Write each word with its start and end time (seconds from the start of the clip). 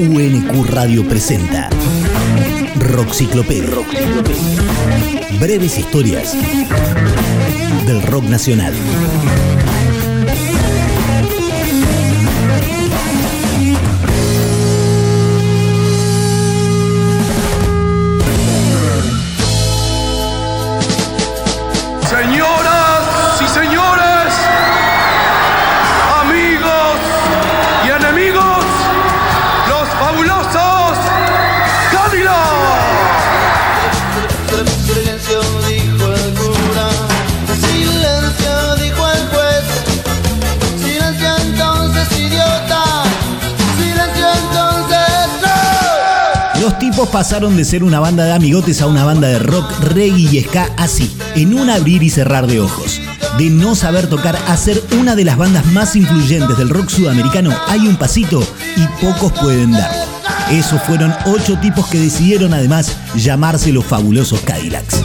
UNQ 0.00 0.64
Radio 0.70 1.04
presenta 1.04 1.68
Rockciclopedia. 2.76 3.76
Breves 5.38 5.76
historias 5.76 6.34
del 7.84 8.00
rock 8.04 8.24
nacional. 8.24 8.72
Pasaron 47.06 47.56
de 47.56 47.64
ser 47.64 47.84
una 47.84 48.00
banda 48.00 48.24
de 48.24 48.32
amigotes 48.32 48.82
a 48.82 48.86
una 48.86 49.04
banda 49.04 49.28
de 49.28 49.38
rock, 49.38 49.72
reggae 49.80 50.18
y 50.18 50.42
ska 50.42 50.68
así, 50.76 51.10
en 51.34 51.54
un 51.54 51.70
abrir 51.70 52.02
y 52.02 52.10
cerrar 52.10 52.46
de 52.46 52.60
ojos. 52.60 53.00
De 53.38 53.48
no 53.48 53.74
saber 53.74 54.08
tocar 54.08 54.36
a 54.48 54.56
ser 54.56 54.82
una 54.98 55.14
de 55.14 55.24
las 55.24 55.36
bandas 55.36 55.64
más 55.66 55.96
influyentes 55.96 56.58
del 56.58 56.68
rock 56.68 56.88
sudamericano, 56.88 57.54
hay 57.68 57.80
un 57.80 57.96
pasito 57.96 58.42
y 58.76 59.04
pocos 59.04 59.32
pueden 59.32 59.72
darlo. 59.72 60.04
Esos 60.50 60.82
fueron 60.82 61.14
ocho 61.26 61.58
tipos 61.60 61.86
que 61.86 62.00
decidieron 62.00 62.52
además 62.52 62.96
llamarse 63.14 63.72
los 63.72 63.84
fabulosos 63.84 64.40
Cadillacs. 64.40 65.00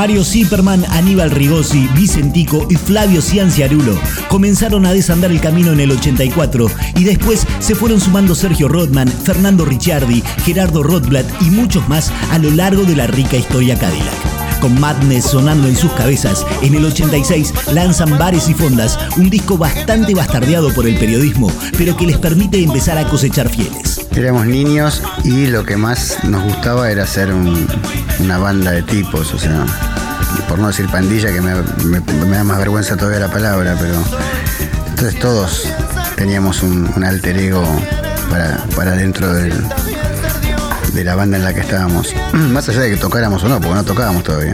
Mario 0.00 0.24
Zipperman, 0.24 0.82
Aníbal 0.92 1.30
Rigosi, 1.30 1.86
Vicentico 1.94 2.66
y 2.70 2.76
Flavio 2.76 3.20
Cianciarulo 3.20 4.00
comenzaron 4.30 4.86
a 4.86 4.94
desandar 4.94 5.30
el 5.30 5.42
camino 5.42 5.72
en 5.72 5.80
el 5.80 5.90
84 5.90 6.68
y 6.96 7.04
después 7.04 7.46
se 7.58 7.74
fueron 7.74 8.00
sumando 8.00 8.34
Sergio 8.34 8.66
Rodman, 8.66 9.08
Fernando 9.08 9.66
Ricciardi, 9.66 10.22
Gerardo 10.42 10.82
Rothblatt 10.82 11.26
y 11.42 11.50
muchos 11.50 11.86
más 11.90 12.10
a 12.30 12.38
lo 12.38 12.50
largo 12.50 12.84
de 12.84 12.96
la 12.96 13.08
rica 13.08 13.36
historia 13.36 13.78
Cadillac. 13.78 14.60
Con 14.62 14.80
Madness 14.80 15.26
sonando 15.26 15.68
en 15.68 15.76
sus 15.76 15.92
cabezas, 15.92 16.46
en 16.62 16.74
el 16.74 16.86
86 16.86 17.52
lanzan 17.74 18.16
Bares 18.16 18.48
y 18.48 18.54
Fondas, 18.54 18.98
un 19.18 19.28
disco 19.28 19.58
bastante 19.58 20.14
bastardeado 20.14 20.72
por 20.72 20.86
el 20.86 20.96
periodismo, 20.96 21.52
pero 21.76 21.94
que 21.94 22.06
les 22.06 22.16
permite 22.16 22.62
empezar 22.62 22.96
a 22.96 23.06
cosechar 23.06 23.50
fieles. 23.50 24.08
Éramos 24.16 24.46
niños 24.46 25.02
y 25.24 25.46
lo 25.46 25.64
que 25.64 25.76
más 25.76 26.18
nos 26.24 26.42
gustaba 26.42 26.90
era 26.90 27.06
ser 27.06 27.32
un- 27.32 27.66
una 28.18 28.38
banda 28.38 28.72
de 28.72 28.82
tipos, 28.82 29.32
o 29.32 29.38
sea, 29.38 29.64
por 30.48 30.58
no 30.58 30.68
decir 30.68 30.88
pandilla, 30.90 31.32
que 31.32 31.40
me, 31.40 31.52
da 32.36 32.44
más 32.44 32.58
vergüenza 32.58 32.96
todavía 32.96 33.20
la 33.20 33.30
palabra, 33.30 33.76
pero 33.78 33.94
entonces 34.88 35.18
todos 35.20 35.68
teníamos 36.16 36.62
un, 36.62 37.04
alter 37.04 37.38
ego 37.38 37.64
para, 38.74 38.92
dentro 38.92 39.32
de 39.32 39.52
la 41.04 41.14
banda 41.14 41.36
en 41.38 41.44
la 41.44 41.54
que 41.54 41.60
estábamos, 41.60 42.14
más 42.32 42.68
allá 42.68 42.80
de 42.80 42.90
que 42.90 42.96
tocáramos 42.96 43.42
o 43.44 43.48
no, 43.48 43.60
porque 43.60 43.74
no 43.74 43.84
tocábamos 43.84 44.22
todavía. 44.24 44.52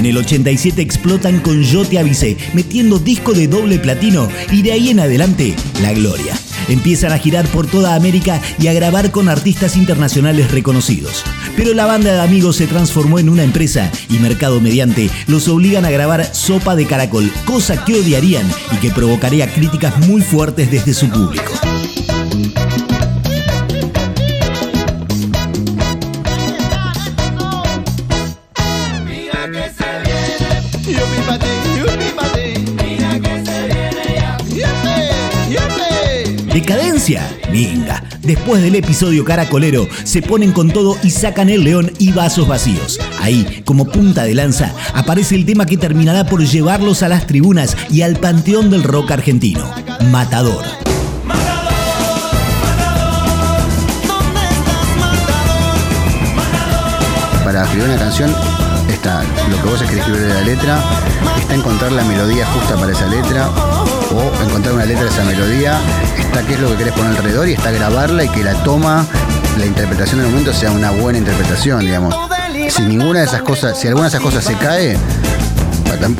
En 0.00 0.06
el 0.06 0.16
87 0.16 0.80
explotan 0.80 1.40
con 1.40 1.62
Yo 1.62 1.84
Te 1.84 1.98
Avisé, 1.98 2.38
metiendo 2.54 2.98
disco 2.98 3.34
de 3.34 3.48
doble 3.48 3.78
platino 3.78 4.30
y 4.50 4.62
de 4.62 4.72
ahí 4.72 4.88
en 4.88 4.98
adelante, 4.98 5.54
la 5.82 5.92
gloria. 5.92 6.34
Empiezan 6.70 7.12
a 7.12 7.18
girar 7.18 7.46
por 7.48 7.66
toda 7.66 7.94
América 7.94 8.40
y 8.58 8.68
a 8.68 8.72
grabar 8.72 9.10
con 9.10 9.28
artistas 9.28 9.76
internacionales 9.76 10.52
reconocidos. 10.52 11.22
Pero 11.54 11.74
la 11.74 11.84
banda 11.84 12.14
de 12.14 12.20
amigos 12.22 12.56
se 12.56 12.66
transformó 12.66 13.18
en 13.18 13.28
una 13.28 13.44
empresa 13.44 13.92
y 14.08 14.14
mercado 14.14 14.58
mediante 14.58 15.10
los 15.26 15.48
obligan 15.48 15.84
a 15.84 15.90
grabar 15.90 16.34
Sopa 16.34 16.76
de 16.76 16.86
Caracol, 16.86 17.30
cosa 17.44 17.84
que 17.84 17.96
odiarían 17.96 18.50
y 18.72 18.76
que 18.76 18.90
provocaría 18.90 19.52
críticas 19.52 19.98
muy 20.06 20.22
fuertes 20.22 20.70
desde 20.70 20.94
su 20.94 21.10
público. 21.10 21.52
Decadencia, 36.52 37.22
venga. 37.52 38.02
Después 38.22 38.60
del 38.60 38.74
episodio 38.74 39.24
caracolero, 39.24 39.86
se 40.02 40.20
ponen 40.20 40.50
con 40.50 40.68
todo 40.70 40.96
y 41.00 41.10
sacan 41.10 41.48
el 41.48 41.62
león 41.62 41.92
y 41.98 42.10
vasos 42.10 42.48
vacíos. 42.48 42.98
Ahí, 43.20 43.62
como 43.64 43.84
punta 43.84 44.24
de 44.24 44.34
lanza, 44.34 44.74
aparece 44.92 45.36
el 45.36 45.46
tema 45.46 45.64
que 45.64 45.76
terminará 45.76 46.26
por 46.26 46.44
llevarlos 46.44 47.04
a 47.04 47.08
las 47.08 47.28
tribunas 47.28 47.76
y 47.88 48.02
al 48.02 48.16
panteón 48.16 48.68
del 48.68 48.82
rock 48.82 49.12
argentino, 49.12 49.72
Matador. 50.10 50.64
Para 57.44 57.62
escribir 57.62 57.88
una 57.88 57.98
canción 57.98 58.34
está 58.88 59.22
lo 59.48 59.62
que 59.62 59.68
vos 59.68 59.82
escribir 59.82 60.20
de 60.20 60.34
la 60.34 60.40
letra, 60.40 60.82
está 61.38 61.54
encontrar 61.54 61.92
la 61.92 62.02
melodía 62.02 62.44
justa 62.46 62.74
para 62.74 62.90
esa 62.90 63.06
letra 63.06 63.50
o 64.12 64.44
encontrar 64.44 64.74
una 64.74 64.84
letra 64.84 65.04
de 65.04 65.10
esa 65.10 65.24
melodía, 65.24 65.80
está 66.18 66.42
qué 66.46 66.54
es 66.54 66.60
lo 66.60 66.70
que 66.70 66.76
querés 66.76 66.94
poner 66.94 67.16
alrededor 67.16 67.48
y 67.48 67.52
está 67.52 67.70
grabarla 67.70 68.24
y 68.24 68.28
que 68.28 68.42
la 68.42 68.54
toma, 68.62 69.06
la 69.58 69.66
interpretación 69.66 70.20
del 70.20 70.30
momento 70.30 70.52
sea 70.52 70.70
una 70.70 70.90
buena 70.90 71.18
interpretación, 71.18 71.80
digamos. 71.80 72.14
Si 72.68 72.82
ninguna 72.82 73.20
de 73.20 73.26
esas 73.26 73.42
cosas, 73.42 73.78
si 73.78 73.88
alguna 73.88 74.04
de 74.04 74.08
esas 74.10 74.20
cosas 74.20 74.44
se 74.44 74.54
cae, 74.54 74.96
patán 75.84 76.16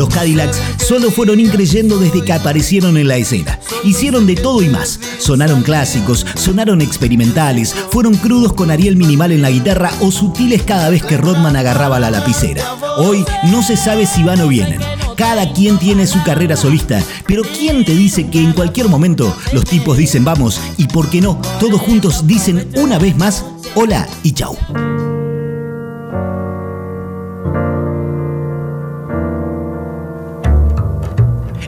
Los 0.00 0.08
Cadillacs 0.08 0.58
solo 0.78 1.10
fueron 1.10 1.40
increyendo 1.40 1.98
desde 1.98 2.24
que 2.24 2.32
aparecieron 2.32 2.96
en 2.96 3.06
la 3.06 3.18
escena. 3.18 3.60
Hicieron 3.84 4.26
de 4.26 4.34
todo 4.34 4.62
y 4.62 4.68
más. 4.70 4.98
Sonaron 5.18 5.62
clásicos, 5.62 6.24
sonaron 6.36 6.80
experimentales, 6.80 7.74
fueron 7.90 8.14
crudos 8.14 8.54
con 8.54 8.70
Ariel 8.70 8.96
Minimal 8.96 9.30
en 9.30 9.42
la 9.42 9.50
guitarra 9.50 9.92
o 10.00 10.10
sutiles 10.10 10.62
cada 10.62 10.88
vez 10.88 11.02
que 11.02 11.18
Rodman 11.18 11.54
agarraba 11.54 12.00
la 12.00 12.10
lapicera. 12.10 12.64
Hoy 12.96 13.26
no 13.50 13.62
se 13.62 13.76
sabe 13.76 14.06
si 14.06 14.22
van 14.22 14.40
o 14.40 14.48
vienen. 14.48 14.80
Cada 15.16 15.52
quien 15.52 15.76
tiene 15.76 16.06
su 16.06 16.22
carrera 16.22 16.56
solista, 16.56 17.02
pero 17.26 17.42
¿quién 17.42 17.84
te 17.84 17.94
dice 17.94 18.30
que 18.30 18.40
en 18.40 18.54
cualquier 18.54 18.88
momento 18.88 19.36
los 19.52 19.66
tipos 19.66 19.98
dicen 19.98 20.24
vamos 20.24 20.58
y 20.78 20.86
por 20.86 21.10
qué 21.10 21.20
no, 21.20 21.38
todos 21.60 21.78
juntos 21.78 22.26
dicen 22.26 22.70
una 22.76 22.98
vez 22.98 23.18
más 23.18 23.44
hola 23.74 24.08
y 24.22 24.32
chau? 24.32 24.56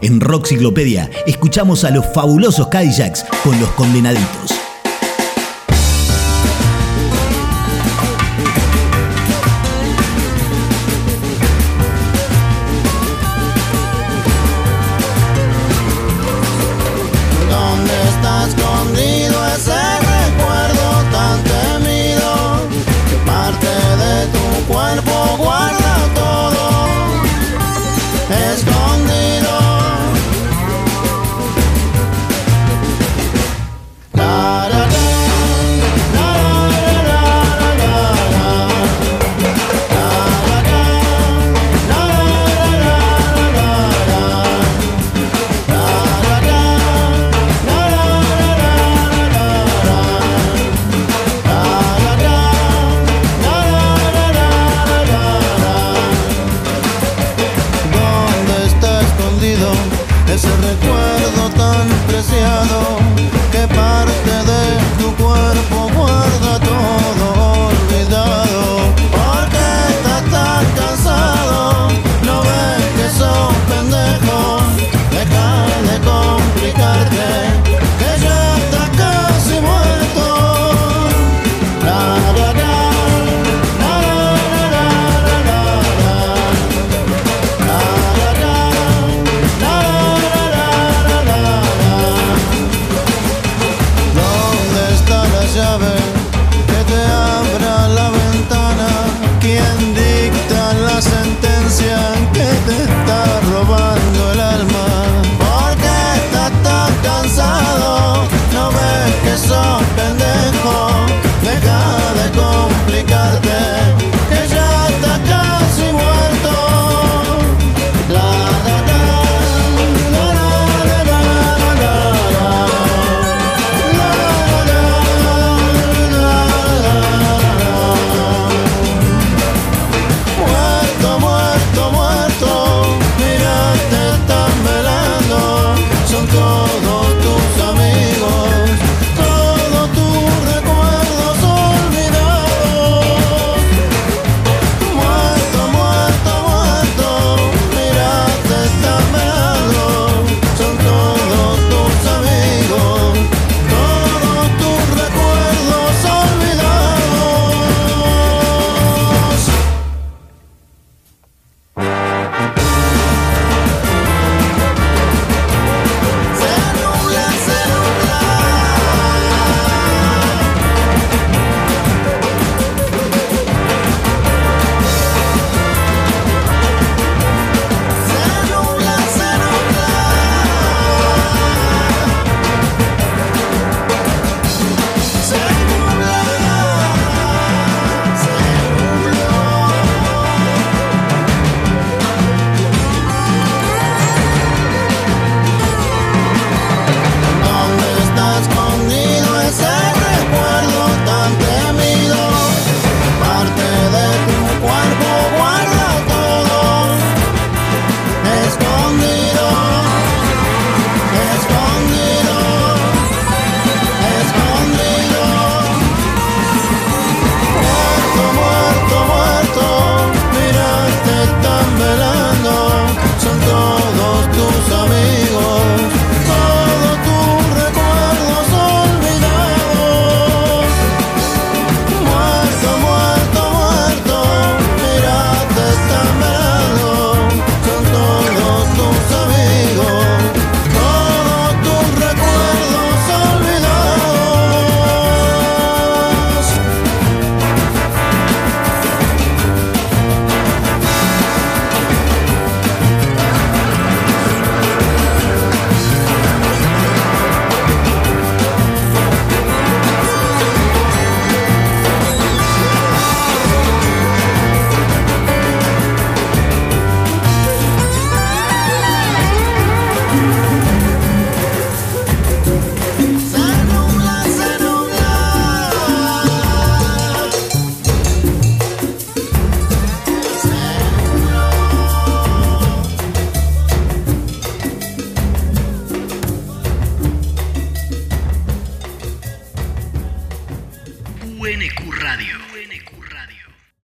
En 0.03 0.21
Rockciclopedia 0.21 1.09
escuchamos 1.27 1.85
a 1.85 1.91
los 1.91 2.05
fabulosos 2.13 2.67
Cadillacs 2.69 3.25
con 3.45 3.59
los 3.61 3.71
condenaditos. 3.71 4.62